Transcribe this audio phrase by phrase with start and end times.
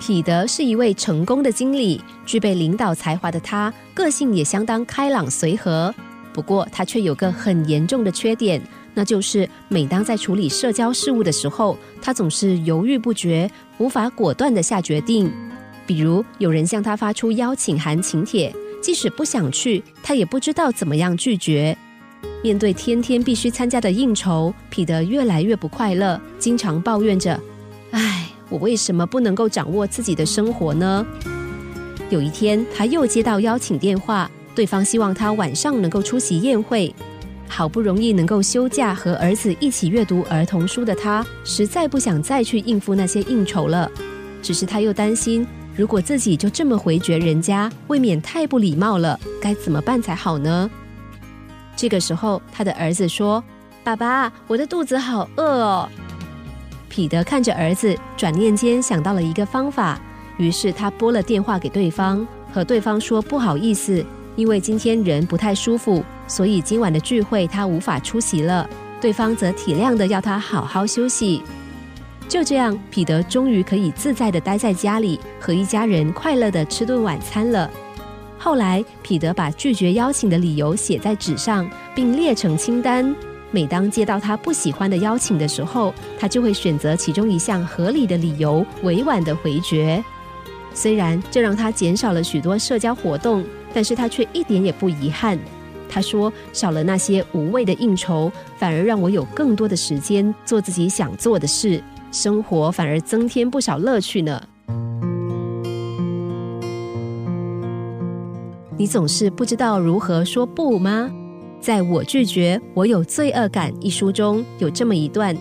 [0.00, 5.94] 彼得是一位成功的经理，具备领导才华的他，个性也相当开朗随和。
[6.32, 8.62] 不过，他却有个很严重的缺点，
[8.94, 15.30] 那就是每当在处理社交事务的时候，他总是犹豫不决，无法果断地下决定。
[15.86, 21.76] 比如，有人向他发出邀请函请帖，即使不想去，他也不知道怎么样拒绝。
[22.42, 27.38] 面对天天必须参加的应酬，彼得越来越不快乐，经常抱怨着：“，
[28.48, 31.04] 我为什么不能够掌握自己的生活呢？”
[32.10, 36.94] 有一天，他又接到邀请电话，对方希望他晚上能够出席宴会。
[37.50, 43.90] 好不容易能够休假和儿子一起阅读儿童书的他，实在不想再去应付那些应酬了。
[44.42, 50.70] 只是他又担心，如果自己就这么回绝人家，未免太不礼貌了，该怎么办才好呢？
[51.74, 53.42] 这个时候，他的儿子说
[53.84, 55.88] ：“爸爸，我的肚子好饿哦。”
[56.88, 60.00] 彼得看着儿子，转念间想到了一个方法，
[60.36, 64.04] 于是他拨了电话给对方，和对方说：“不好意思，
[64.36, 68.68] 因为今天人不太舒服，所以今晚的聚会他无法出席了。”
[69.00, 71.42] 对方则体谅的要他好好休息。
[72.28, 77.70] 就这样，彼得终于可以自在的待在家里，和一家人快乐的吃顿晚餐了。
[78.38, 83.14] 后来，彼得把拒绝邀请的理由写在纸上，并列成清单。
[83.50, 90.02] 每当接到他不喜欢的邀请的时候，他就会选择其中一项合理的理由，委婉的回绝。
[90.74, 95.38] 虽然这让他减少了许多社交活动，但是他却一点也不遗憾。
[95.88, 104.42] 他说：“少了那些无谓的应酬，反而让我有更多的时间做自己想做的事，生活反而增添不少乐趣呢。”
[108.76, 111.10] 你总是不知道如何说不吗？
[111.60, 115.36] 在我拒绝我有罪恶感一书中有这么一段，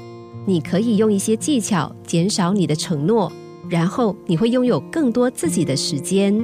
[0.46, 3.32] 你可以用一些技巧减少你的承诺，
[3.70, 6.44] 然后你会拥有更多自己的时间。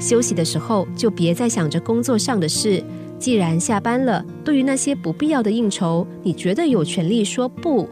[0.00, 2.82] 休息的时候就别再想着工作上的事。
[3.18, 7.88] 既然下班了，对于那些不必要的应酬，你觉得有权利说不。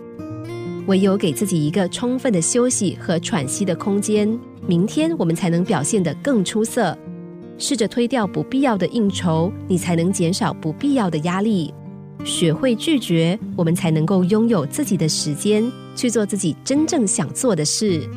[0.87, 4.39] 唯有给自己一个充分的休息和喘息的空间，
[4.69, 6.97] 明天我们才能表现得更出色。
[7.59, 11.73] 试着推掉不必要的应酬，你才能减少不必要的压力。
[12.25, 15.65] 学会拒绝，我们才能够拥有自己的时间，
[15.95, 18.09] 去做自己真正想做的事。